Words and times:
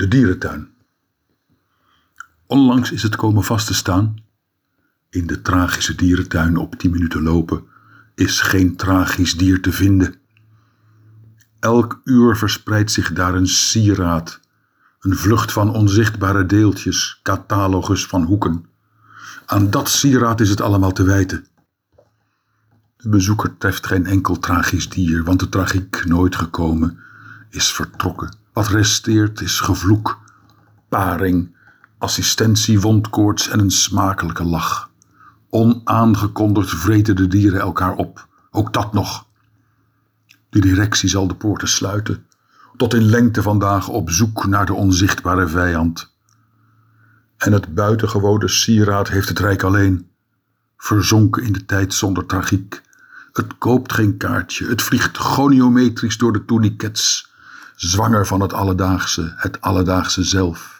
De 0.00 0.08
dierentuin. 0.08 0.68
Onlangs 2.46 2.92
is 2.92 3.02
het 3.02 3.16
komen 3.16 3.44
vast 3.44 3.66
te 3.66 3.74
staan. 3.74 4.16
In 5.10 5.26
de 5.26 5.42
tragische 5.42 5.94
dierentuin 5.94 6.56
op 6.56 6.74
10 6.74 6.90
minuten 6.90 7.22
lopen 7.22 7.64
is 8.14 8.40
geen 8.40 8.76
tragisch 8.76 9.36
dier 9.36 9.62
te 9.62 9.72
vinden. 9.72 10.14
Elk 11.58 12.00
uur 12.04 12.36
verspreidt 12.36 12.90
zich 12.90 13.12
daar 13.12 13.34
een 13.34 13.46
sieraad, 13.46 14.40
een 15.00 15.16
vlucht 15.16 15.52
van 15.52 15.74
onzichtbare 15.74 16.46
deeltjes, 16.46 17.20
catalogus 17.22 18.06
van 18.06 18.22
hoeken. 18.22 18.66
Aan 19.46 19.70
dat 19.70 19.88
sieraad 19.88 20.40
is 20.40 20.50
het 20.50 20.60
allemaal 20.60 20.92
te 20.92 21.02
wijten. 21.02 21.46
De 22.96 23.08
bezoeker 23.08 23.58
treft 23.58 23.86
geen 23.86 24.06
enkel 24.06 24.38
tragisch 24.38 24.88
dier, 24.88 25.24
want 25.24 25.40
de 25.40 25.48
tragiek 25.48 26.04
nooit 26.04 26.36
gekomen 26.36 26.98
is 27.50 27.72
vertrokken. 27.72 28.39
Wat 28.52 28.68
resteert 28.68 29.40
is 29.40 29.60
gevloek, 29.60 30.18
paring, 30.88 31.56
assistentie, 31.98 32.80
wondkoorts 32.80 33.48
en 33.48 33.58
een 33.58 33.70
smakelijke 33.70 34.44
lach. 34.44 34.90
Onaangekondigd 35.50 36.70
vreten 36.70 37.16
de 37.16 37.26
dieren 37.26 37.60
elkaar 37.60 37.94
op, 37.94 38.28
ook 38.50 38.72
dat 38.72 38.92
nog. 38.92 39.26
De 40.48 40.60
directie 40.60 41.08
zal 41.08 41.28
de 41.28 41.34
poorten 41.34 41.68
sluiten, 41.68 42.26
tot 42.76 42.94
in 42.94 43.04
lengte 43.04 43.42
vandaag 43.42 43.88
op 43.88 44.10
zoek 44.10 44.46
naar 44.46 44.66
de 44.66 44.74
onzichtbare 44.74 45.48
vijand. 45.48 46.12
En 47.36 47.52
het 47.52 47.74
buitengewone 47.74 48.48
sieraad 48.48 49.08
heeft 49.08 49.28
het 49.28 49.38
rijk 49.38 49.62
alleen, 49.62 50.08
verzonken 50.76 51.42
in 51.42 51.52
de 51.52 51.64
tijd 51.64 51.94
zonder 51.94 52.26
tragiek. 52.26 52.82
Het 53.32 53.58
koopt 53.58 53.92
geen 53.92 54.16
kaartje, 54.16 54.66
het 54.66 54.82
vliegt 54.82 55.18
goniometrisch 55.18 56.18
door 56.18 56.32
de 56.32 56.44
tourniquets, 56.44 57.29
zwanger 57.80 58.26
van 58.26 58.40
het 58.40 58.52
alledaagse, 58.52 59.32
het 59.36 59.60
alledaagse 59.60 60.22
zelf. 60.22 60.79